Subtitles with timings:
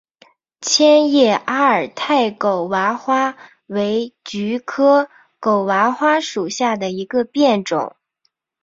[0.61, 7.95] 千叶阿尔泰狗娃花为菊科狗哇花属下的一个变种。